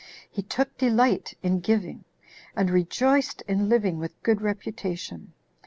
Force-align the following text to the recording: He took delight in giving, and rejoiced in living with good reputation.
He 0.31 0.41
took 0.41 0.75
delight 0.79 1.35
in 1.43 1.59
giving, 1.59 2.05
and 2.55 2.71
rejoiced 2.71 3.43
in 3.43 3.69
living 3.69 3.99
with 3.99 4.19
good 4.23 4.41
reputation. 4.41 5.33